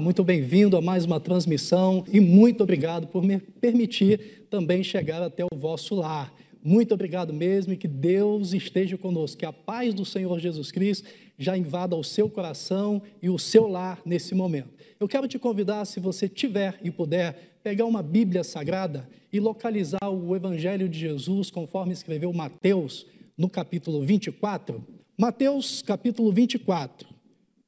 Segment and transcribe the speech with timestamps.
[0.00, 5.44] Muito bem-vindo a mais uma transmissão e muito obrigado por me permitir também chegar até
[5.44, 6.32] o vosso lar.
[6.64, 11.06] Muito obrigado mesmo e que Deus esteja conosco, que a paz do Senhor Jesus Cristo
[11.38, 14.70] já invada o seu coração e o seu lar nesse momento.
[14.98, 20.08] Eu quero te convidar, se você tiver e puder, pegar uma Bíblia Sagrada e localizar
[20.10, 23.06] o Evangelho de Jesus conforme escreveu Mateus
[23.36, 24.82] no capítulo 24.
[25.18, 27.06] Mateus, capítulo 24,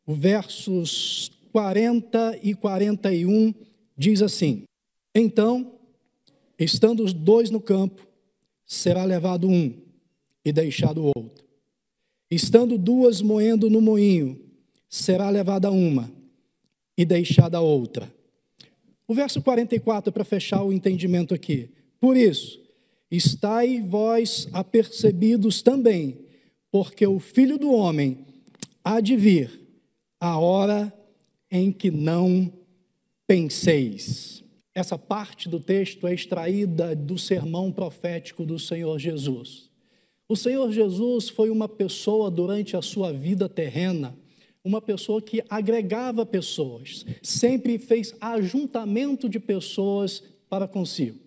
[0.07, 3.55] versos 40 e 41
[3.97, 4.65] diz assim:
[5.15, 5.73] Então,
[6.59, 8.07] estando os dois no campo,
[8.65, 9.75] será levado um
[10.45, 11.45] e deixado o outro.
[12.31, 14.41] Estando duas moendo no moinho,
[14.89, 16.11] será levada uma
[16.97, 18.11] e deixada outra.
[19.07, 21.69] O verso 44, para fechar o entendimento aqui.
[22.01, 22.59] Por isso,
[23.11, 26.19] estai vós apercebidos também,
[26.71, 28.25] porque o filho do homem
[28.83, 29.61] há de vir
[30.19, 30.93] a hora
[31.53, 32.53] em que não
[33.27, 34.43] penseis.
[34.75, 39.71] Essa parte do texto é extraída do sermão profético do Senhor Jesus.
[40.29, 44.17] O Senhor Jesus foi uma pessoa durante a sua vida terrena
[44.65, 51.19] uma pessoa que agregava pessoas, sempre fez ajuntamento de pessoas para consigo.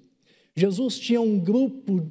[0.56, 2.10] Jesus tinha um grupo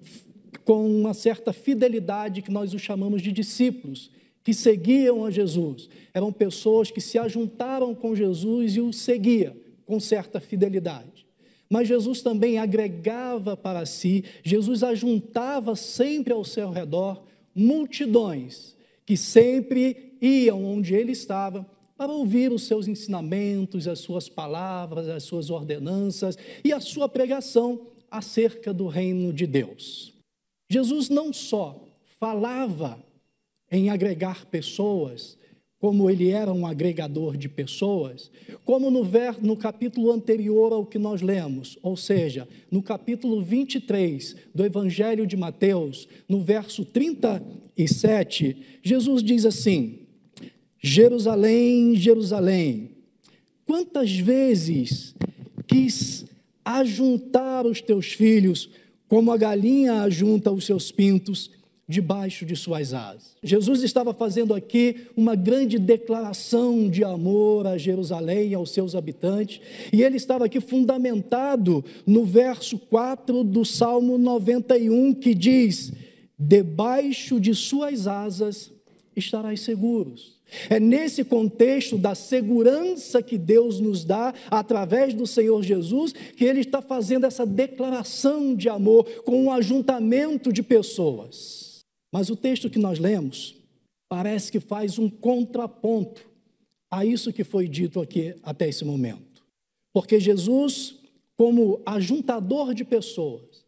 [0.65, 4.11] com uma certa fidelidade que nós o chamamos de discípulos,
[4.45, 5.89] que seguiam a Jesus.
[6.13, 9.57] Eram pessoas que se ajuntaram com Jesus e o seguiam
[9.87, 11.27] com certa fidelidade.
[11.69, 20.17] Mas Jesus também agregava para si, Jesus ajuntava sempre ao seu redor multidões que sempre
[20.21, 26.37] iam onde ele estava para ouvir os seus ensinamentos, as suas palavras, as suas ordenanças
[26.63, 30.13] e a sua pregação acerca do reino de Deus.
[30.71, 31.85] Jesus não só
[32.19, 33.04] falava
[33.71, 35.37] em agregar pessoas,
[35.85, 38.31] como ele era um agregador de pessoas,
[38.65, 44.35] como no, ver, no capítulo anterior ao que nós lemos, ou seja, no capítulo 23
[44.55, 50.07] do Evangelho de Mateus, no verso 37, Jesus diz assim:
[50.83, 52.93] Jerusalém, Jerusalém,
[53.67, 55.15] quantas vezes
[55.67, 56.25] quis
[56.65, 58.71] ajuntar os teus filhos,
[59.07, 61.51] como a galinha ajunta os seus pintos
[61.89, 63.37] debaixo de suas asas.
[63.43, 69.61] Jesus estava fazendo aqui uma grande declaração de amor a Jerusalém e aos seus habitantes,
[69.93, 75.93] e ele estava aqui fundamentado no verso 4 do Salmo 91, que diz:
[76.39, 78.73] Debaixo de suas asas
[79.15, 80.35] estarás seguros.
[80.69, 86.61] É nesse contexto da segurança que Deus nos dá através do Senhor Jesus que ele
[86.61, 91.74] está fazendo essa declaração de amor com um ajuntamento de pessoas.
[92.15, 93.57] Mas o texto que nós lemos
[94.09, 96.31] parece que faz um contraponto
[96.89, 99.43] a isso que foi dito aqui até esse momento.
[99.93, 100.95] Porque Jesus,
[101.37, 103.65] como ajuntador de pessoas,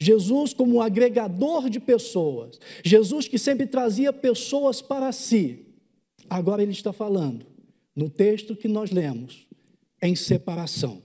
[0.00, 5.64] Jesus como agregador de pessoas, Jesus que sempre trazia pessoas para si,
[6.28, 7.46] Agora ele está falando,
[7.94, 9.46] no texto que nós lemos,
[10.02, 11.02] em separação.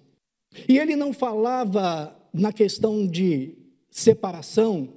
[0.68, 3.56] E ele não falava na questão de
[3.92, 4.90] separação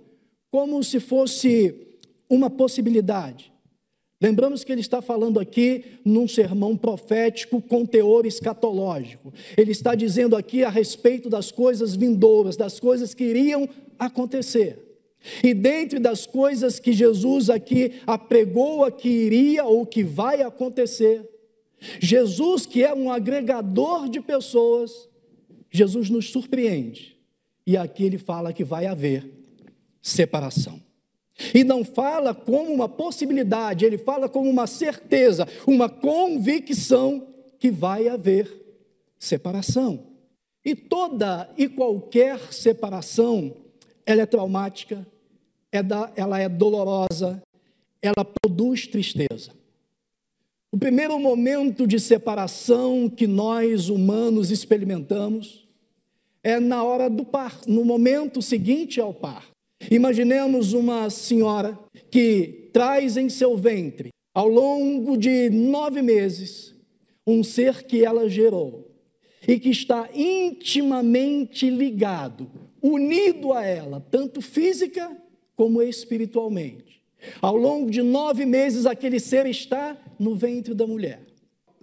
[0.53, 1.75] como se fosse
[2.29, 3.51] uma possibilidade.
[4.21, 9.33] Lembramos que ele está falando aqui num sermão profético com teor escatológico.
[9.57, 13.67] Ele está dizendo aqui a respeito das coisas vindouras, das coisas que iriam
[13.99, 14.79] acontecer.
[15.43, 21.27] E dentre das coisas que Jesus aqui apregoa que iria ou que vai acontecer,
[21.99, 25.09] Jesus, que é um agregador de pessoas,
[25.71, 27.17] Jesus nos surpreende.
[27.67, 29.42] E aqui ele fala que vai haver
[30.03, 30.83] separação.
[31.55, 38.09] E não fala como uma possibilidade, ele fala como uma certeza, uma convicção que vai
[38.09, 38.51] haver
[39.19, 40.07] separação.
[40.65, 43.55] E toda e qualquer separação,
[44.05, 45.07] ela é traumática,
[45.71, 45.79] é
[46.17, 47.43] ela é dolorosa,
[48.01, 49.53] ela produz tristeza.
[50.71, 55.69] O primeiro momento de separação que nós humanos experimentamos
[56.43, 59.52] é na hora do par, no momento seguinte ao par.
[59.91, 61.79] Imaginemos uma senhora
[62.11, 66.75] que traz em seu ventre, ao longo de nove meses,
[67.27, 68.91] um ser que ela gerou
[69.47, 72.51] e que está intimamente ligado,
[72.81, 75.17] unido a ela, tanto física
[75.55, 77.03] como espiritualmente.
[77.41, 81.23] Ao longo de nove meses, aquele ser está no ventre da mulher.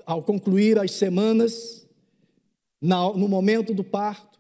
[0.06, 1.88] Ao concluir as semanas,
[2.82, 4.39] no momento do parto,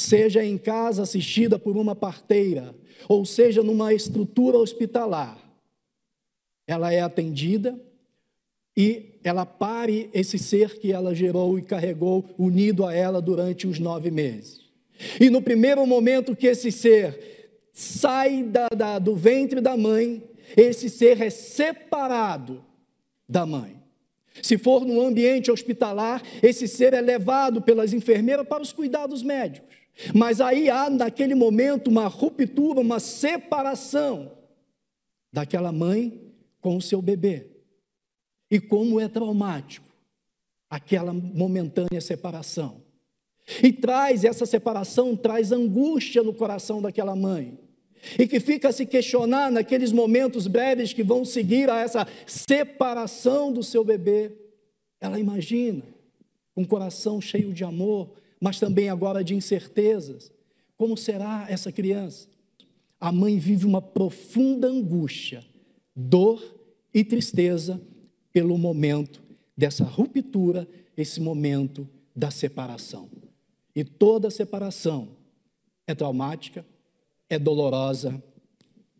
[0.00, 2.74] seja em casa assistida por uma parteira,
[3.08, 5.38] ou seja numa estrutura hospitalar,
[6.66, 7.78] ela é atendida
[8.76, 13.78] e ela pare esse ser que ela gerou e carregou unido a ela durante os
[13.78, 14.60] nove meses.
[15.20, 20.22] E no primeiro momento que esse ser sai da, da, do ventre da mãe,
[20.56, 22.64] esse ser é separado
[23.28, 23.76] da mãe.
[24.42, 29.79] Se for no ambiente hospitalar, esse ser é levado pelas enfermeiras para os cuidados médicos.
[30.14, 34.32] Mas aí há, naquele momento, uma ruptura, uma separação
[35.32, 37.46] daquela mãe com o seu bebê.
[38.50, 39.90] E como é traumático
[40.68, 42.82] aquela momentânea separação.
[43.62, 47.58] E traz essa separação, traz angústia no coração daquela mãe.
[48.18, 53.52] E que fica a se questionar naqueles momentos breves que vão seguir a essa separação
[53.52, 54.32] do seu bebê.
[55.00, 55.82] Ela imagina,
[56.56, 58.10] um coração cheio de amor,
[58.40, 60.32] mas também agora de incertezas.
[60.76, 62.28] Como será essa criança?
[62.98, 65.44] A mãe vive uma profunda angústia,
[65.94, 66.42] dor
[66.92, 67.80] e tristeza
[68.32, 69.22] pelo momento
[69.56, 70.66] dessa ruptura,
[70.96, 73.10] esse momento da separação.
[73.74, 75.08] E toda separação
[75.86, 76.64] é traumática,
[77.28, 78.22] é dolorosa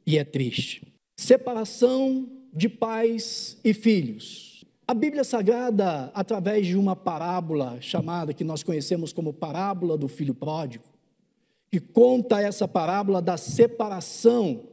[0.07, 0.83] e é triste.
[1.17, 4.50] Separação de pais e filhos.
[4.91, 10.35] A Bíblia Sagrada, através de uma parábola chamada, que nós conhecemos como parábola do filho
[10.35, 10.83] pródigo,
[11.71, 14.65] que conta essa parábola da separação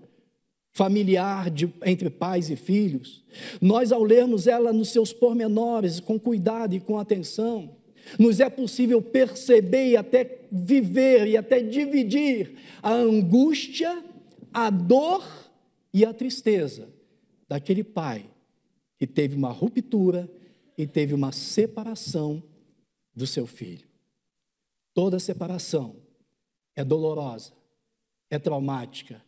[0.73, 3.23] familiar de, entre pais e filhos,
[3.61, 7.75] nós, ao lermos ela nos seus pormenores, com cuidado e com atenção,
[8.17, 14.03] nos é possível perceber e até viver e até dividir a angústia,
[14.51, 15.23] a dor
[15.93, 16.89] e a tristeza
[17.47, 18.25] daquele pai
[18.97, 20.29] que teve uma ruptura
[20.77, 22.41] e teve uma separação
[23.15, 23.87] do seu filho.
[24.93, 25.95] Toda separação
[26.75, 27.53] é dolorosa,
[28.29, 29.21] é traumática,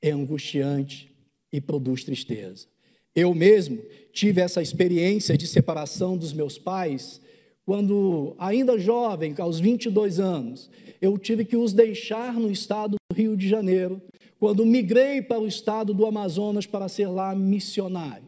[0.00, 1.14] é angustiante
[1.52, 2.66] e produz tristeza.
[3.14, 3.82] Eu mesmo
[4.12, 7.20] tive essa experiência de separação dos meus pais
[7.64, 10.70] quando, ainda jovem, aos 22 anos,
[11.00, 14.00] eu tive que os deixar no estado do Rio de Janeiro,
[14.38, 18.25] quando migrei para o estado do Amazonas para ser lá missionário.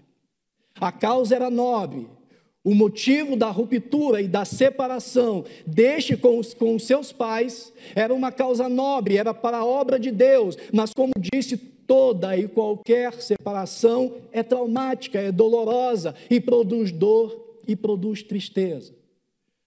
[0.81, 2.07] A causa era nobre,
[2.65, 8.31] o motivo da ruptura e da separação deste com os, com seus pais era uma
[8.31, 14.17] causa nobre, era para a obra de Deus, mas como disse, toda e qualquer separação
[14.31, 18.93] é traumática, é dolorosa e produz dor e produz tristeza.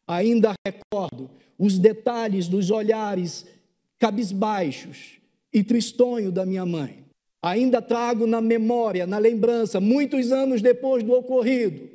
[0.08, 3.48] Ainda recordo os detalhes dos olhares
[3.98, 5.20] cabisbaixos
[5.52, 7.04] e tristonho da minha mãe.
[7.42, 11.90] Ainda trago na memória, na lembrança, muitos anos depois do ocorrido,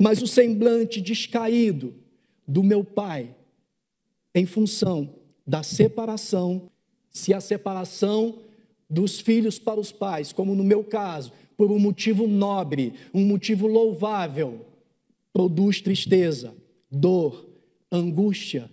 [0.00, 1.94] mas o semblante descaído
[2.46, 3.32] do meu pai,
[4.34, 5.14] em função
[5.46, 6.68] da separação,
[7.08, 8.40] se a separação
[8.88, 13.68] dos filhos para os pais, como no meu caso, por um motivo nobre, um motivo
[13.68, 14.66] louvável,
[15.32, 16.52] produz tristeza,
[16.90, 17.48] dor,
[17.92, 18.68] angústia.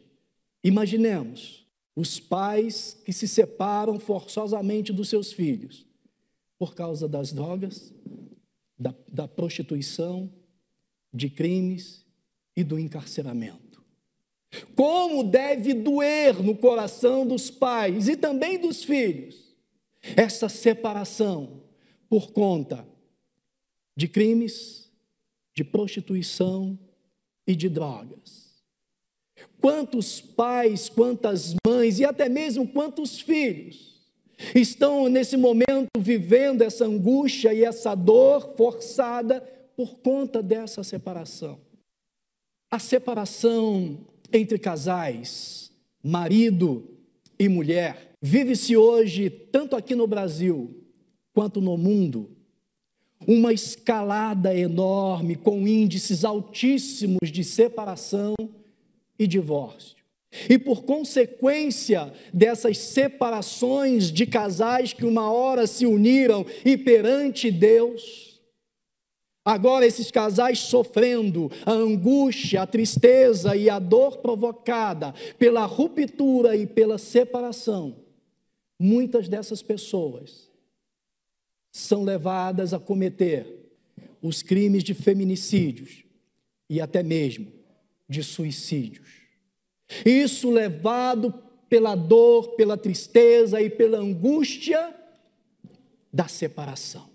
[0.64, 5.87] Imaginemos os pais que se separam forçosamente dos seus filhos
[6.58, 7.94] por causa das drogas,
[8.78, 10.32] da, da prostituição,
[11.14, 12.06] de crimes
[12.56, 13.84] e do encarceramento.
[14.76, 19.56] Como deve doer no coração dos pais e também dos filhos
[20.16, 21.64] essa separação
[22.10, 22.88] por conta
[23.96, 24.92] de crimes,
[25.54, 26.80] de prostituição
[27.46, 28.64] e de drogas.
[29.60, 33.97] Quantos pais, quantas mães e até mesmo quantos filhos
[34.54, 39.42] estão nesse momento vivendo essa angústia e essa dor forçada
[39.76, 41.60] por conta dessa separação.
[42.70, 43.98] A separação
[44.32, 45.72] entre casais,
[46.04, 46.90] marido
[47.40, 50.84] e mulher, vive-se hoje, tanto aqui no Brasil
[51.34, 52.32] quanto no mundo,
[53.26, 58.36] uma escalada enorme com índices altíssimos de separação
[59.18, 59.97] e divórcio.
[60.50, 68.28] E por consequência dessas separações de casais que uma hora se uniram e perante Deus,
[69.48, 76.68] Agora, esses casais sofrendo a angústia, a tristeza e a dor provocada pela ruptura e
[76.68, 77.96] pela separação,
[78.78, 80.52] muitas dessas pessoas
[81.72, 83.72] são levadas a cometer
[84.22, 86.04] os crimes de feminicídios
[86.70, 87.50] e até mesmo
[88.10, 89.17] de suicídios.
[90.06, 91.34] Isso levado
[91.70, 94.94] pela dor, pela tristeza e pela angústia
[96.12, 97.10] da separação.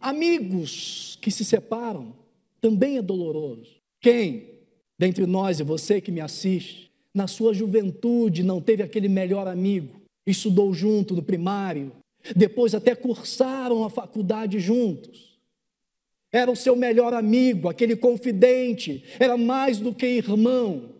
[0.00, 2.14] Amigos que se separam
[2.60, 3.76] também é doloroso.
[4.00, 4.50] Quem,
[4.98, 10.00] dentre nós e você que me assiste, na sua juventude não teve aquele melhor amigo,
[10.26, 11.92] estudou junto no primário,
[12.34, 15.36] depois até cursaram a faculdade juntos.
[16.32, 20.95] era o seu melhor amigo, aquele confidente, era mais do que irmão.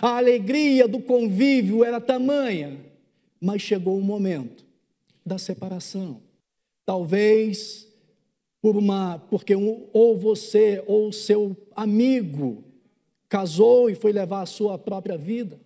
[0.00, 2.78] A alegria do convívio era tamanha,
[3.40, 4.64] mas chegou o momento
[5.24, 6.20] da separação.
[6.84, 7.88] Talvez
[8.60, 12.64] por uma, porque um, ou você ou seu amigo
[13.28, 15.63] casou e foi levar a sua própria vida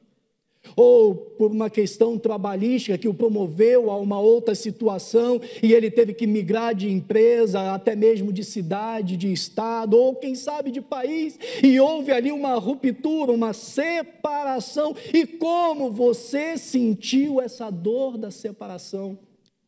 [0.77, 6.13] ou por uma questão trabalhística que o promoveu a uma outra situação e ele teve
[6.15, 11.39] que migrar de empresa, até mesmo de cidade, de estado, ou quem sabe de país,
[11.63, 14.95] e houve ali uma ruptura, uma separação.
[15.13, 19.19] E como você sentiu essa dor da separação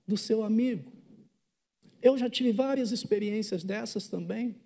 [0.07, 0.91] do seu amigo?
[2.03, 4.57] Eu já tive várias experiências dessas também.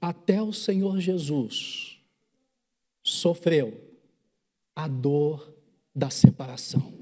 [0.00, 1.98] Até o Senhor Jesus
[3.02, 3.93] sofreu
[4.74, 5.54] a dor
[5.94, 6.92] da separação.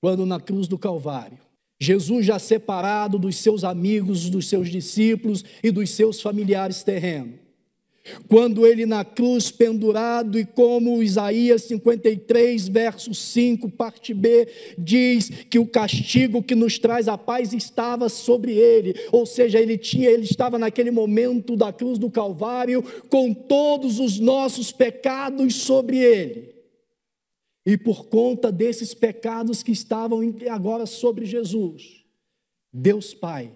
[0.00, 1.38] Quando na cruz do Calvário,
[1.80, 7.44] Jesus já separado dos seus amigos, dos seus discípulos e dos seus familiares terrenos,
[8.28, 15.58] quando ele na cruz pendurado, e como Isaías 53, verso 5, parte B, diz que
[15.58, 20.24] o castigo que nos traz a paz estava sobre ele, ou seja, ele tinha, ele
[20.24, 26.53] estava naquele momento da cruz do Calvário com todos os nossos pecados sobre ele.
[27.66, 32.04] E por conta desses pecados que estavam agora sobre Jesus,
[32.72, 33.52] Deus Pai,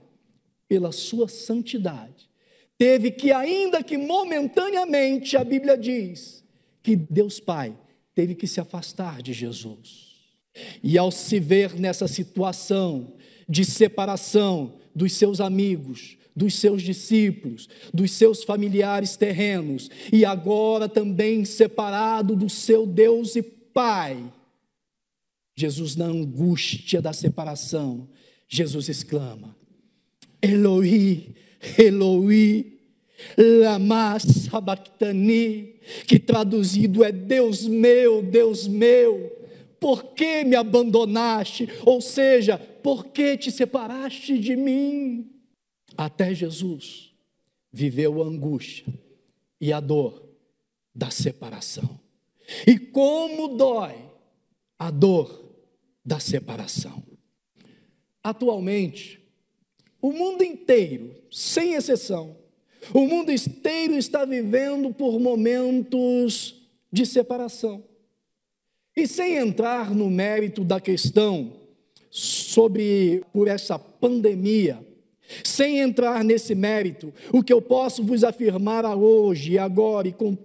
[0.66, 2.28] pela sua santidade,
[2.78, 6.44] teve que, ainda que momentaneamente, a Bíblia diz,
[6.82, 7.76] que Deus Pai
[8.14, 10.08] teve que se afastar de Jesus.
[10.82, 13.14] E ao se ver nessa situação
[13.48, 21.44] de separação dos seus amigos, dos seus discípulos, dos seus familiares terrenos, e agora também
[21.44, 24.28] separado do seu Deus e Pai.
[25.56, 28.08] Jesus, na angústia da separação,
[28.48, 29.54] Jesus exclama:
[30.42, 31.32] Eloi,
[31.78, 32.76] Eloi,
[33.36, 35.76] lama sabachthani,
[36.08, 39.30] que traduzido é Deus meu, Deus meu,
[39.78, 41.68] por que me abandonaste?
[41.86, 45.30] Ou seja, por que te separaste de mim?
[45.96, 47.14] Até Jesus
[47.72, 48.92] viveu a angústia
[49.60, 50.20] e a dor
[50.92, 52.07] da separação.
[52.66, 53.96] E como dói
[54.78, 55.44] a dor
[56.04, 57.02] da separação.
[58.22, 59.20] Atualmente,
[60.00, 62.36] o mundo inteiro, sem exceção,
[62.94, 66.54] o mundo inteiro está vivendo por momentos
[66.90, 67.84] de separação.
[68.96, 71.52] E sem entrar no mérito da questão
[72.10, 74.84] sobre por essa pandemia,
[75.44, 80.36] sem entrar nesse mérito, o que eu posso vos afirmar hoje, agora e com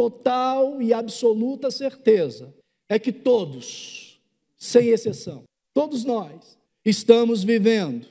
[0.00, 2.54] total e absoluta certeza
[2.88, 4.18] é que todos,
[4.56, 5.42] sem exceção,
[5.74, 8.06] todos nós, estamos vivendo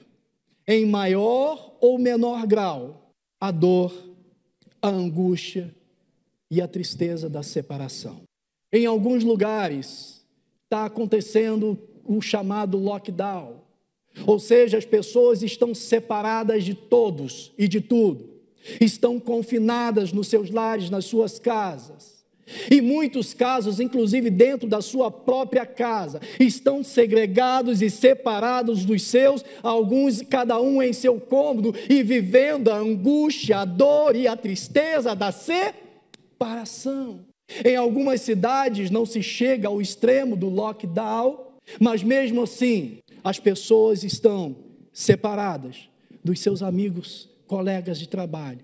[0.68, 3.92] em maior ou menor grau a dor,
[4.80, 5.74] a angústia
[6.52, 8.22] e a tristeza da separação.
[8.72, 10.24] Em alguns lugares
[10.66, 13.64] está acontecendo o chamado lockdown,
[14.28, 18.29] ou seja, as pessoas estão separadas de todos e de tudo
[18.80, 22.20] estão confinadas nos seus lares, nas suas casas.
[22.72, 29.46] Em muitos casos, inclusive dentro da sua própria casa, estão segregados e separados dos seus,
[29.62, 35.16] alguns, cada um em seu cômodo, e vivendo a angústia, a dor e a tristeza
[35.16, 37.20] da separação.
[37.64, 41.48] Em algumas cidades não se chega ao extremo do lockdown,
[41.80, 44.56] mas mesmo assim, as pessoas estão
[44.92, 45.88] separadas
[46.24, 48.64] dos seus amigos colegas de trabalho.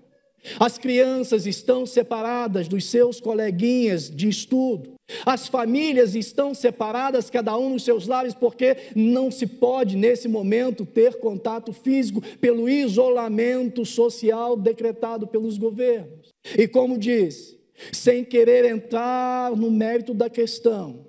[0.60, 4.94] As crianças estão separadas dos seus coleguinhas de estudo.
[5.24, 10.86] As famílias estão separadas, cada um nos seus lares, porque não se pode, nesse momento,
[10.86, 16.28] ter contato físico pelo isolamento social decretado pelos governos.
[16.56, 17.58] E como disse,
[17.92, 21.06] sem querer entrar no mérito da questão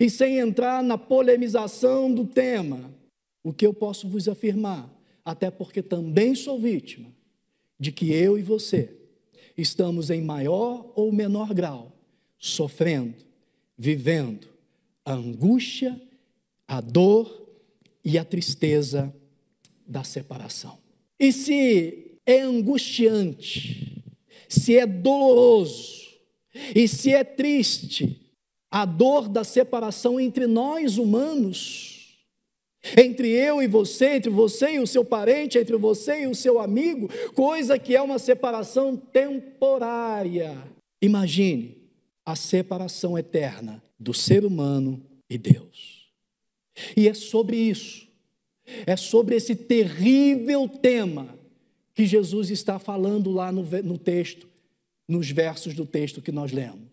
[0.00, 2.92] e sem entrar na polemização do tema,
[3.44, 4.97] o que eu posso vos afirmar
[5.28, 7.12] até porque também sou vítima
[7.78, 8.96] de que eu e você
[9.58, 11.92] estamos em maior ou menor grau
[12.38, 13.14] sofrendo,
[13.76, 14.48] vivendo
[15.04, 16.00] a angústia,
[16.66, 17.46] a dor
[18.02, 19.14] e a tristeza
[19.86, 20.78] da separação.
[21.20, 24.02] E se é angustiante,
[24.48, 26.08] se é doloroso
[26.74, 28.32] e se é triste
[28.70, 31.97] a dor da separação entre nós humanos,
[32.96, 36.60] entre eu e você, entre você e o seu parente, entre você e o seu
[36.60, 40.56] amigo, coisa que é uma separação temporária.
[41.02, 41.76] Imagine
[42.24, 46.08] a separação eterna do ser humano e Deus.
[46.96, 48.08] E é sobre isso
[48.86, 51.34] É sobre esse terrível tema
[51.94, 54.46] que Jesus está falando lá no, no texto,
[55.08, 56.87] nos versos do texto que nós lemos.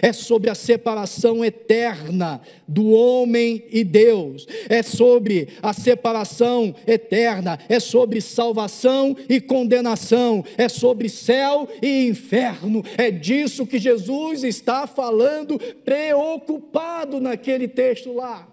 [0.00, 4.46] É sobre a separação eterna do homem e Deus.
[4.68, 7.58] É sobre a separação eterna.
[7.68, 10.44] É sobre salvação e condenação.
[10.56, 12.84] É sobre céu e inferno.
[12.96, 18.48] É disso que Jesus está falando, preocupado naquele texto lá.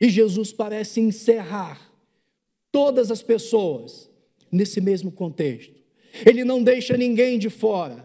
[0.00, 1.80] E Jesus parece encerrar
[2.70, 4.10] todas as pessoas
[4.52, 5.74] nesse mesmo contexto.
[6.24, 8.04] Ele não deixa ninguém de fora.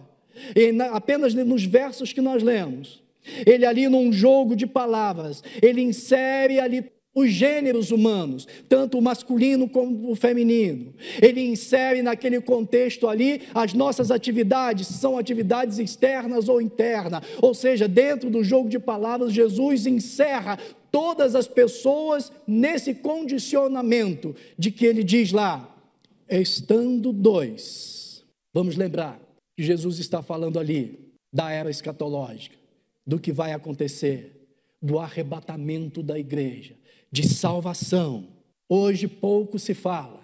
[0.55, 3.01] E apenas nos versos que nós lemos,
[3.45, 9.67] ele ali num jogo de palavras, ele insere ali os gêneros humanos, tanto o masculino
[9.67, 10.93] como o feminino.
[11.21, 17.21] Ele insere naquele contexto ali as nossas atividades, são atividades externas ou internas.
[17.41, 20.57] Ou seja, dentro do jogo de palavras, Jesus encerra
[20.89, 25.69] todas as pessoas nesse condicionamento de que ele diz lá,
[26.29, 28.23] estando dois.
[28.53, 32.57] Vamos lembrar que Jesus está falando ali da era escatológica,
[33.05, 34.47] do que vai acontecer,
[34.81, 36.75] do arrebatamento da igreja,
[37.11, 38.27] de salvação.
[38.67, 40.21] Hoje pouco se fala,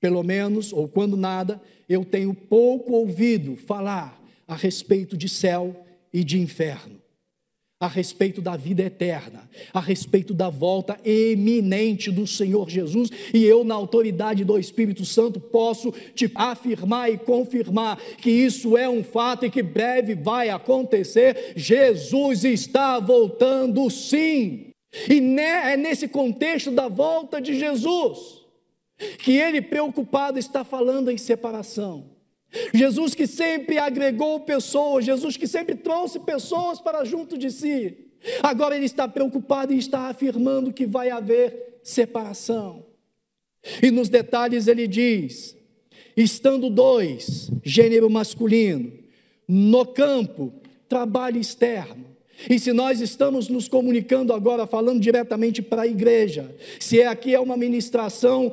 [0.00, 6.22] pelo menos, ou quando nada, eu tenho pouco ouvido falar a respeito de céu e
[6.22, 6.93] de inferno
[7.80, 13.64] a respeito da vida eterna, a respeito da volta eminente do Senhor Jesus, e eu,
[13.64, 19.44] na autoridade do Espírito Santo, posso te afirmar e confirmar que isso é um fato
[19.44, 21.52] e que breve vai acontecer.
[21.56, 24.70] Jesus está voltando, sim,
[25.10, 28.44] e é nesse contexto da volta de Jesus
[29.18, 32.13] que ele, preocupado, está falando em separação.
[32.72, 37.96] Jesus que sempre agregou pessoas, Jesus que sempre trouxe pessoas para junto de si.
[38.42, 42.84] Agora ele está preocupado e está afirmando que vai haver separação.
[43.82, 45.56] E nos detalhes ele diz:
[46.16, 48.92] estando dois, gênero masculino,
[49.48, 50.52] no campo,
[50.88, 52.13] trabalho externo,
[52.48, 57.34] e se nós estamos nos comunicando agora, falando diretamente para a igreja, se é aqui
[57.34, 58.52] é uma ministração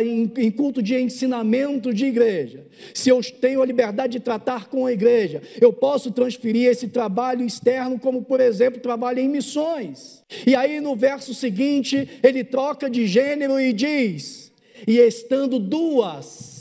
[0.00, 4.92] em, culto de ensinamento de igreja, se eu tenho a liberdade de tratar com a
[4.92, 10.22] igreja, eu posso transferir esse trabalho externo, como por exemplo, trabalho em missões.
[10.46, 14.52] E aí no verso seguinte, ele troca de gênero e diz:
[14.86, 16.57] e estando duas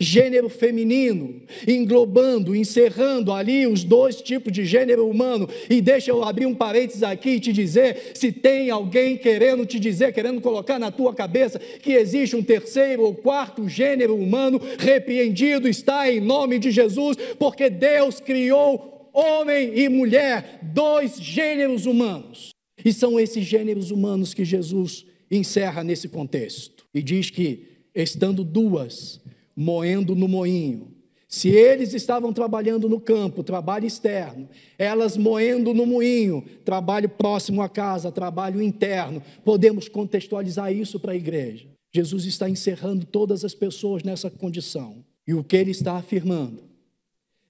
[0.00, 5.46] gênero feminino, englobando, encerrando ali os dois tipos de gênero humano.
[5.68, 9.78] E deixa eu abrir um parênteses aqui e te dizer: se tem alguém querendo te
[9.78, 15.68] dizer, querendo colocar na tua cabeça que existe um terceiro ou quarto gênero humano, repreendido
[15.68, 22.50] está em nome de Jesus, porque Deus criou homem e mulher, dois gêneros humanos.
[22.82, 26.86] E são esses gêneros humanos que Jesus encerra nesse contexto.
[26.94, 29.20] E diz que, estando duas
[29.60, 30.96] moendo no moinho.
[31.28, 37.68] Se eles estavam trabalhando no campo, trabalho externo, elas moendo no moinho, trabalho próximo à
[37.68, 41.68] casa, trabalho interno, podemos contextualizar isso para a igreja.
[41.92, 45.04] Jesus está encerrando todas as pessoas nessa condição.
[45.26, 46.64] E o que ele está afirmando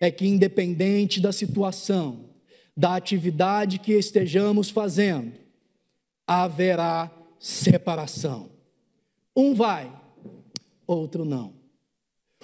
[0.00, 2.24] é que, independente da situação,
[2.76, 5.32] da atividade que estejamos fazendo,
[6.26, 8.50] haverá separação.
[9.36, 9.90] Um vai,
[10.88, 11.59] outro não.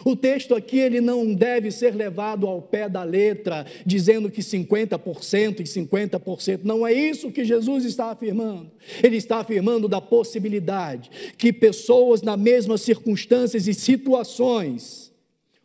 [0.04, 5.60] O texto aqui ele não deve ser levado ao pé da letra, dizendo que 50%
[5.60, 6.60] e 50%.
[6.62, 8.70] Não é isso que Jesus está afirmando.
[9.02, 15.12] Ele está afirmando da possibilidade que pessoas na mesmas circunstâncias e situações,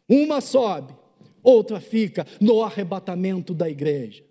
[0.08, 0.94] uma sobe,
[1.44, 4.24] outra fica no arrebatamento da igreja.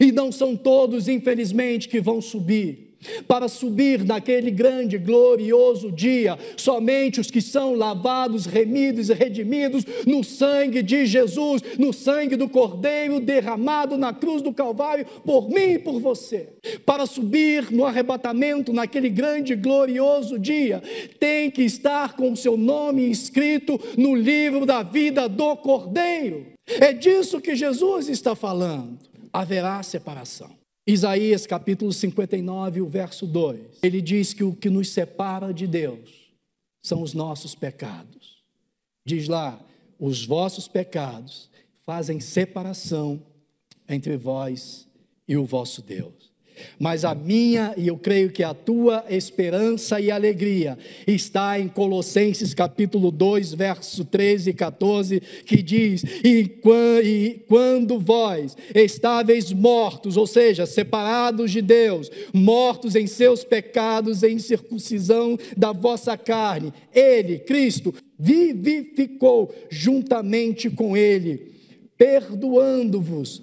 [0.00, 2.85] E não são todos, infelizmente, que vão subir
[3.26, 6.38] para subir naquele grande, glorioso dia.
[6.56, 12.48] Somente os que são lavados, remidos e redimidos no sangue de Jesus, no sangue do
[12.48, 16.48] Cordeiro derramado na cruz do Calvário por mim e por você.
[16.84, 20.82] Para subir no arrebatamento naquele grande, glorioso dia,
[21.18, 26.46] tem que estar com o seu nome escrito no livro da vida do Cordeiro.
[26.66, 28.98] É disso que Jesus está falando.
[29.32, 30.65] Haverá separação.
[30.86, 33.80] Isaías capítulo 59, o verso 2.
[33.82, 36.32] Ele diz que o que nos separa de Deus
[36.80, 38.44] são os nossos pecados.
[39.04, 39.60] Diz lá:
[39.98, 41.50] os vossos pecados
[41.84, 43.20] fazem separação
[43.88, 44.86] entre vós
[45.26, 46.25] e o vosso Deus.
[46.78, 52.54] Mas a minha, e eu creio que a tua esperança e alegria está em Colossenses
[52.54, 56.48] capítulo 2, verso 13 e 14, que diz: e
[57.46, 65.38] quando vós estáveis mortos, ou seja, separados de Deus, mortos em seus pecados, em circuncisão
[65.56, 71.52] da vossa carne, Ele, Cristo, vivificou juntamente com Ele,
[71.96, 73.42] perdoando-vos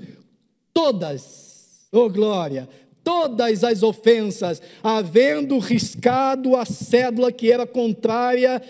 [0.73, 2.67] todas, oh glória,
[3.03, 8.61] todas as ofensas, havendo riscado a cédula que era contrária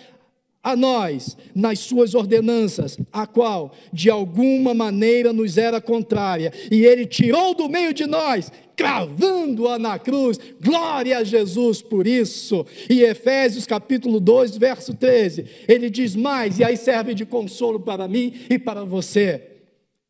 [0.63, 7.05] a nós, nas suas ordenanças, a qual de alguma maneira nos era contrária, e ele
[7.05, 10.39] tirou do meio de nós, cravando-a na cruz.
[10.61, 12.65] Glória a Jesus por isso.
[12.89, 18.07] E Efésios capítulo 2, verso 13, ele diz mais, e aí serve de consolo para
[18.07, 19.49] mim e para você.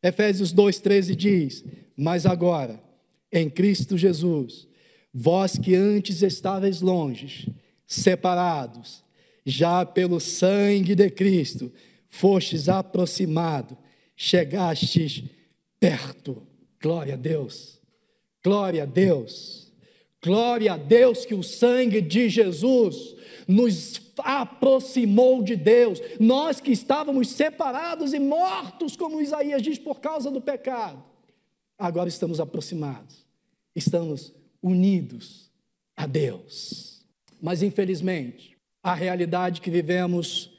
[0.04, 1.64] Efésios 2:13 diz:
[1.98, 2.80] "Mas agora,
[3.34, 4.68] em Cristo Jesus,
[5.12, 7.52] vós que antes estáveis longe,
[7.86, 9.04] separados,
[9.44, 11.72] já pelo sangue de Cristo,
[12.08, 13.76] fostes aproximado,
[14.16, 15.24] chegastes
[15.80, 16.44] perto.
[16.80, 17.80] Glória a Deus.
[18.44, 19.72] Glória a Deus.
[20.24, 23.16] Glória a Deus que o sangue de Jesus
[23.48, 26.00] nos aproximou de Deus.
[26.20, 31.04] Nós que estávamos separados e mortos, como Isaías diz, por causa do pecado,
[31.78, 33.23] agora estamos aproximados
[33.76, 35.52] estamos unidos
[35.96, 37.06] a Deus.
[37.42, 40.52] Mas, infelizmente, a realidade que vivemos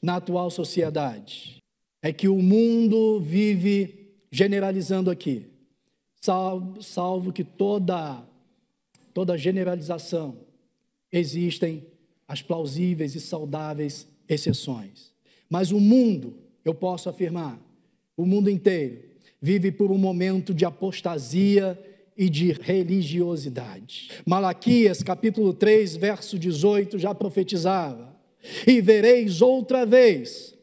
[0.00, 1.62] na atual sociedade
[2.02, 5.46] é que o mundo vive generalizando aqui,
[6.20, 8.22] salvo, salvo que toda,
[9.14, 10.36] toda generalização
[11.10, 11.86] existem
[12.26, 15.12] as plausíveis e saudáveis exceções.
[15.48, 16.34] Mas o mundo,
[16.64, 17.60] eu posso afirmar,
[18.16, 19.02] o mundo inteiro
[19.40, 21.78] vive por um momento de apostasia
[22.16, 24.10] e de religiosidade.
[24.26, 28.16] Malaquias, capítulo 3, verso 18, já profetizava:
[28.66, 30.54] E vereis outra vez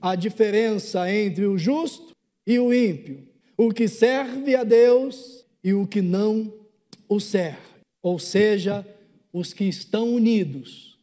[0.00, 2.12] a diferença entre o justo
[2.46, 6.52] e o ímpio, o que serve a Deus e o que não
[7.08, 7.58] o serve.
[8.02, 8.86] Ou seja,
[9.32, 10.98] os que estão unidos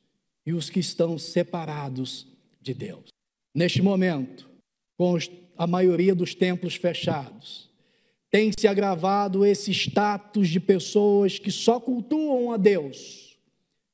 [0.46, 2.28] e os que estão separados
[2.62, 3.06] de Deus.
[3.54, 4.50] Neste momento,
[4.98, 5.18] com
[5.58, 7.70] a maioria dos templos fechados,
[8.36, 13.38] tem se agravado esse status de pessoas que só cultuam a Deus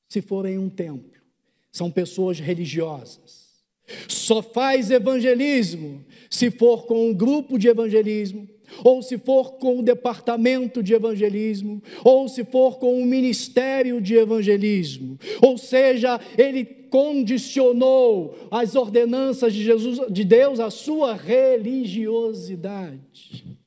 [0.10, 1.22] se forem um templo.
[1.72, 3.62] São pessoas religiosas.
[4.08, 8.50] Só faz evangelismo se for com um grupo de evangelismo,
[8.84, 14.16] ou se for com o departamento de evangelismo, ou se for com o ministério de
[14.16, 15.20] evangelismo.
[15.40, 23.61] Ou seja, ele condicionou as ordenanças de Jesus, de Deus à sua religiosidade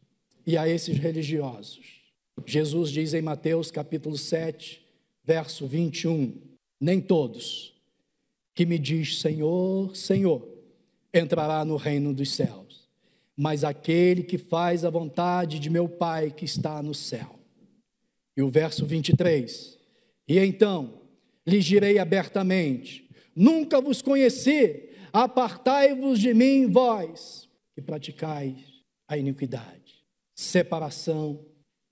[0.46, 2.04] e a esses religiosos.
[2.46, 4.84] Jesus diz em Mateus capítulo 7,
[5.24, 6.36] verso 21,
[6.80, 7.72] nem todos
[8.54, 10.46] que me diz Senhor, Senhor,
[11.12, 12.88] entrará no reino dos céus,
[13.36, 17.38] mas aquele que faz a vontade de meu Pai que está no céu.
[18.36, 19.78] E o verso 23,
[20.28, 21.02] e então
[21.46, 28.56] lhes direi abertamente, nunca vos conheci, apartai-vos de mim, vós, que praticais
[29.06, 29.93] a iniquidade
[30.34, 31.40] separação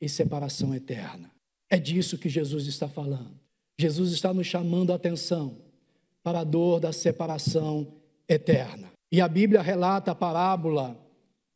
[0.01, 1.31] e separação eterna.
[1.71, 3.39] É disso que Jesus está falando.
[3.79, 5.59] Jesus está nos chamando a atenção
[6.23, 7.95] para a dor da separação
[8.29, 8.93] eterna.
[9.11, 10.99] E a Bíblia relata a parábola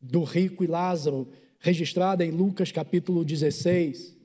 [0.01, 4.16] do rico e Lázaro, registrada em Lucas capítulo 16,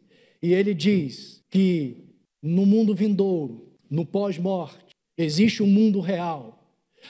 [0.41, 1.97] e ele diz que
[2.41, 6.63] no mundo vindouro, no pós-morte, existe um mundo real.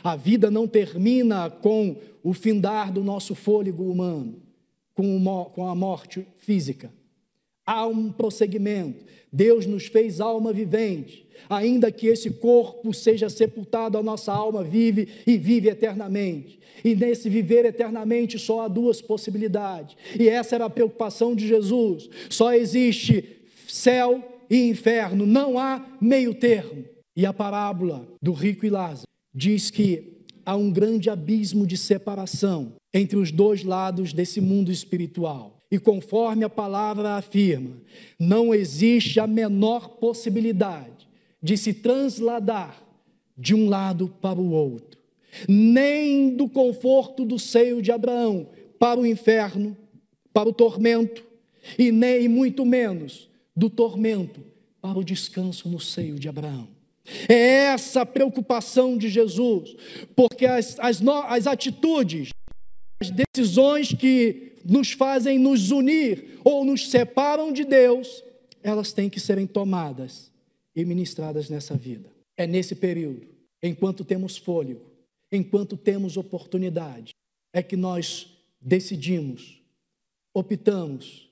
[0.04, 4.42] A vida não termina com o findar do nosso fôlego humano
[4.94, 6.92] com a morte física.
[7.66, 9.06] Há um prosseguimento.
[9.32, 11.28] Deus nos fez alma vivente.
[11.50, 16.60] Ainda que esse corpo seja sepultado, a nossa alma vive e vive eternamente.
[16.84, 19.96] E nesse viver eternamente só há duas possibilidades.
[20.20, 22.10] E essa era a preocupação de Jesus.
[22.30, 26.84] Só existe céu e inferno, não há meio termo.
[27.16, 32.74] E a parábola do rico e Lázaro diz que há um grande abismo de separação
[32.94, 35.58] entre os dois lados desse mundo espiritual.
[35.72, 37.78] E conforme a palavra afirma,
[38.20, 41.08] não existe a menor possibilidade
[41.42, 42.82] de se transladar
[43.38, 45.00] de um lado para o outro,
[45.48, 49.76] nem do conforto do seio de Abraão para o inferno,
[50.34, 51.24] para o tormento,
[51.78, 54.42] e nem muito menos do tormento
[54.82, 56.68] para o descanso no seio de Abraão.
[57.28, 59.76] É essa a preocupação de Jesus,
[60.16, 62.31] porque as, as, as atitudes,
[63.10, 68.24] decisões que nos fazem nos unir ou nos separam de Deus,
[68.62, 70.32] elas têm que serem tomadas
[70.76, 72.10] e ministradas nessa vida.
[72.38, 73.28] É nesse período,
[73.62, 74.86] enquanto temos fôlego,
[75.32, 77.14] enquanto temos oportunidade,
[77.54, 78.28] é que nós
[78.60, 79.62] decidimos,
[80.34, 81.30] optamos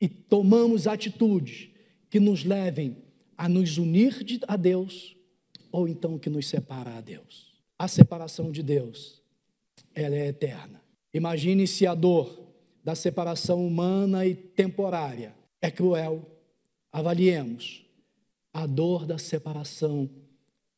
[0.00, 1.68] e tomamos atitudes
[2.10, 2.96] que nos levem
[3.36, 5.16] a nos unir a Deus
[5.70, 7.52] ou então que nos separa a Deus.
[7.78, 9.22] A separação de Deus,
[9.94, 10.81] ela é eterna.
[11.14, 12.42] Imagine se a dor
[12.82, 16.26] da separação humana e temporária é cruel.
[16.92, 17.84] Avaliemos
[18.52, 20.08] a dor da separação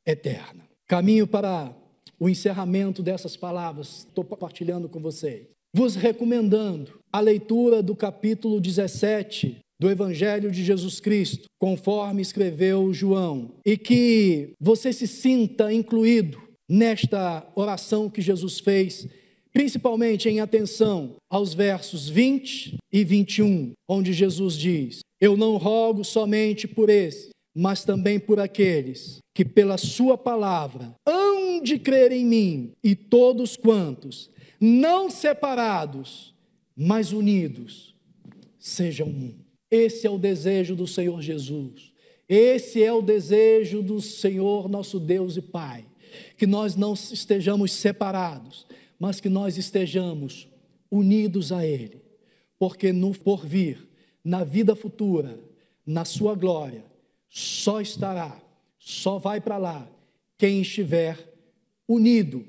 [0.07, 0.69] eterna.
[0.87, 1.75] Caminho para
[2.19, 5.47] o encerramento dessas palavras, estou compartilhando com vocês.
[5.75, 13.57] Vos recomendando a leitura do capítulo 17 do Evangelho de Jesus Cristo, conforme escreveu João,
[13.67, 19.09] e que você se sinta incluído nesta oração que Jesus fez,
[19.55, 26.67] principalmente em atenção aos versos 20 e 21, onde Jesus diz: Eu não rogo somente
[26.67, 32.73] por esse, mas também por aqueles que, pela Sua palavra, hão de crer em mim,
[32.83, 34.29] e todos quantos,
[34.61, 36.35] não separados,
[36.77, 37.95] mas unidos,
[38.59, 39.35] sejam um.
[39.71, 41.93] Esse é o desejo do Senhor Jesus.
[42.29, 45.85] Esse é o desejo do Senhor, nosso Deus e Pai.
[46.37, 48.67] Que nós não estejamos separados,
[49.05, 50.49] mas que nós estejamos
[50.91, 52.01] unidos a Ele.
[52.59, 53.87] Porque no porvir,
[54.25, 55.39] na vida futura,
[55.85, 56.83] na Sua glória,
[57.29, 58.41] só estará,
[58.79, 59.87] só vai para lá
[60.39, 61.19] quem estiver
[61.87, 62.47] unido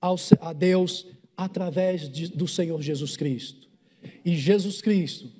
[0.00, 3.68] ao, a Deus através de, do Senhor Jesus Cristo.
[4.24, 5.30] E Jesus Cristo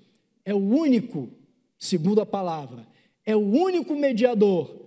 [0.44, 1.30] é o único,
[1.78, 2.86] segundo a palavra,
[3.24, 4.78] é o único mediador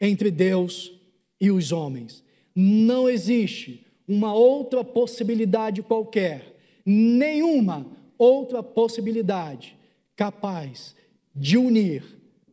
[0.00, 0.92] entre Deus
[1.40, 2.22] e os homens.
[2.54, 9.76] Não existe uma outra possibilidade qualquer, nenhuma outra possibilidade
[10.14, 10.94] capaz
[11.34, 12.04] de unir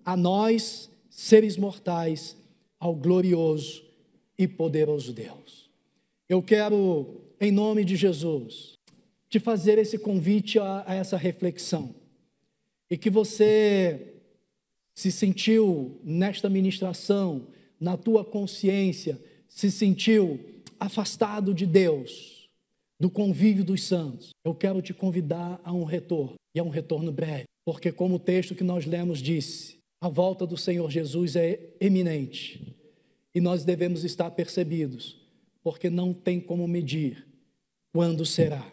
[0.03, 2.35] a nós, seres mortais,
[2.79, 3.83] ao glorioso
[4.37, 5.69] e poderoso Deus.
[6.27, 8.77] Eu quero, em nome de Jesus,
[9.29, 11.95] te fazer esse convite a, a essa reflexão
[12.89, 14.13] e que você
[14.93, 17.47] se sentiu nesta ministração,
[17.79, 20.39] na tua consciência, se sentiu
[20.83, 22.49] afastado de Deus,
[22.99, 27.11] do convívio dos santos, eu quero te convidar a um retorno, e a um retorno
[27.11, 31.59] breve, porque, como o texto que nós lemos disse, a volta do Senhor Jesus é
[31.79, 32.75] eminente
[33.33, 35.17] e nós devemos estar percebidos,
[35.63, 37.25] porque não tem como medir
[37.93, 38.69] quando será.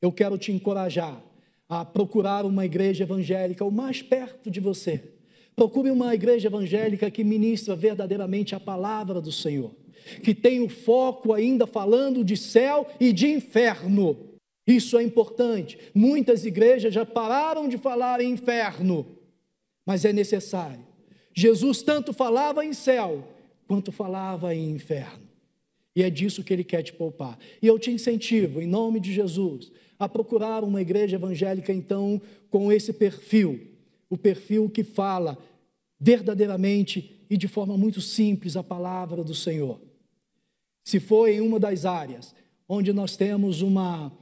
[0.00, 1.20] Eu quero te encorajar
[1.68, 5.12] a procurar uma igreja evangélica o mais perto de você.
[5.56, 9.74] Procure uma igreja evangélica que ministra verdadeiramente a palavra do Senhor,
[10.22, 14.16] que tem o foco ainda falando de céu e de inferno.
[14.66, 15.78] Isso é importante.
[15.94, 19.06] Muitas igrejas já pararam de falar em inferno,
[19.86, 20.84] mas é necessário.
[21.34, 23.28] Jesus tanto falava em céu
[23.66, 25.24] quanto falava em inferno.
[25.96, 27.38] E é disso que ele quer te poupar.
[27.62, 32.72] E eu te incentivo, em nome de Jesus, a procurar uma igreja evangélica, então, com
[32.72, 33.60] esse perfil,
[34.10, 35.38] o perfil que fala
[36.00, 39.80] verdadeiramente e de forma muito simples a palavra do Senhor.
[40.84, 42.34] Se for em uma das áreas
[42.68, 44.12] onde nós temos uma,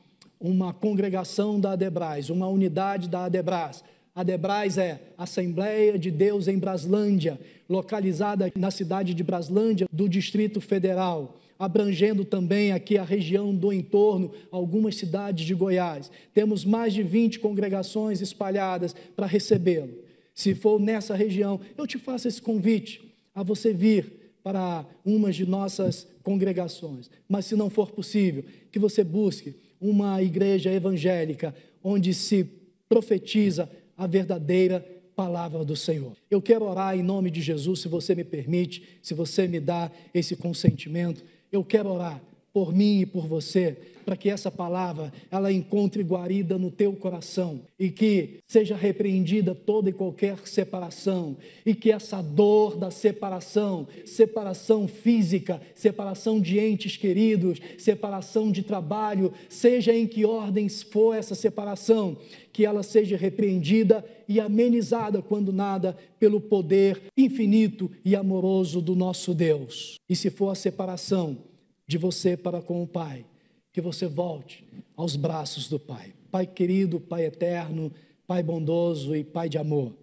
[0.41, 7.41] uma congregação da Adebras, uma unidade da Adebras, Adebras é Assembleia de Deus em Braslândia,
[7.69, 14.33] localizada na cidade de Braslândia, do Distrito Federal abrangendo também aqui a região do entorno,
[14.51, 16.11] algumas cidades de Goiás.
[16.35, 19.97] Temos mais de 20 congregações espalhadas para recebê-lo.
[20.35, 25.47] Se for nessa região, eu te faço esse convite a você vir para uma de
[25.47, 27.11] nossas congregações.
[27.29, 32.47] Mas se não for possível, que você busque uma igreja evangélica onde se
[32.89, 36.17] profetiza a verdadeira palavra do Senhor.
[36.31, 39.91] Eu quero orar em nome de Jesus, se você me permite, se você me dá
[40.15, 41.25] esse consentimento.
[41.51, 46.59] Eu quero orar por mim e por você, para que essa palavra ela encontre guarida
[46.59, 52.77] no teu coração e que seja repreendida toda e qualquer separação e que essa dor
[52.77, 60.83] da separação, separação física, separação de entes queridos, separação de trabalho, seja em que ordens
[60.83, 62.17] for essa separação,
[62.53, 69.33] que ela seja repreendida e amenizada quando nada pelo poder infinito e amoroso do nosso
[69.33, 69.95] Deus.
[70.09, 71.52] E se for a separação
[71.93, 73.27] de você para com o Pai,
[73.71, 74.65] que você volte
[74.97, 76.15] aos braços do Pai.
[76.31, 77.93] Pai querido, Pai eterno,
[78.27, 79.95] Pai bondoso e Pai de amor.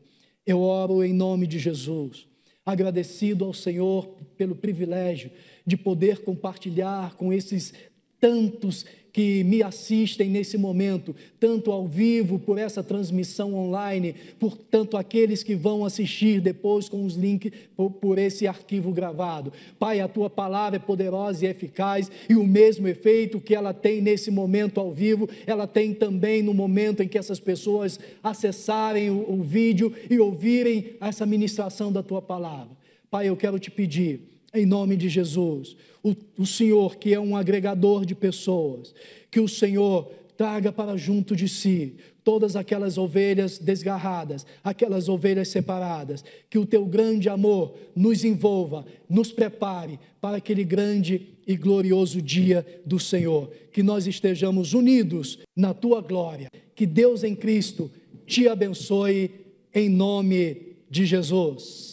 [0.46, 2.28] Eu oro em nome de Jesus,
[2.64, 5.32] agradecido ao Senhor pelo privilégio
[5.66, 7.74] de poder compartilhar com esses
[8.20, 14.98] tantos que me assistem nesse momento, tanto ao vivo, por essa transmissão online, por tanto
[14.98, 19.52] aqueles que vão assistir depois com os links por, por esse arquivo gravado.
[19.78, 24.02] Pai, a tua palavra é poderosa e eficaz e o mesmo efeito que ela tem
[24.02, 29.34] nesse momento ao vivo, ela tem também no momento em que essas pessoas acessarem o,
[29.34, 32.78] o vídeo e ouvirem essa ministração da tua palavra.
[33.10, 37.36] Pai, eu quero te pedir, em nome de Jesus, o, o Senhor que é um
[37.36, 38.94] agregador de pessoas,
[39.30, 46.24] que o Senhor traga para junto de si todas aquelas ovelhas desgarradas, aquelas ovelhas separadas,
[46.50, 52.66] que o teu grande amor nos envolva, nos prepare para aquele grande e glorioso dia
[52.86, 57.92] do Senhor, que nós estejamos unidos na tua glória, que Deus em Cristo
[58.26, 59.32] te abençoe
[59.74, 61.89] em nome de Jesus.